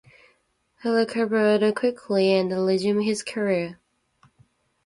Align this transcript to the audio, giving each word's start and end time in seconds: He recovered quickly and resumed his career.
He 0.81 0.89
recovered 0.89 1.75
quickly 1.75 2.33
and 2.33 2.51
resumed 2.65 3.03
his 3.03 3.21
career. 3.21 3.77